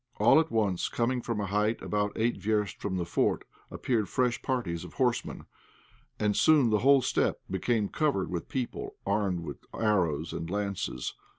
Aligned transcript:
All 0.17 0.39
at 0.39 0.49
once, 0.49 0.89
coming 0.89 1.21
from 1.21 1.39
a 1.39 1.45
height 1.45 1.79
about 1.83 2.13
eight 2.15 2.37
versts 2.41 2.75
from 2.81 2.97
the 2.97 3.05
fort, 3.05 3.43
appeared 3.69 4.09
fresh 4.09 4.41
parties 4.41 4.83
of 4.83 4.95
horsemen, 4.95 5.45
and 6.19 6.35
soon 6.35 6.71
the 6.71 6.79
whole 6.79 7.03
steppe 7.03 7.37
became 7.51 7.87
covered 7.87 8.31
with 8.31 8.49
people, 8.49 8.95
armed 9.05 9.41
with 9.41 9.57
arrows 9.75 10.33
and 10.33 10.49
lances. 10.49 11.13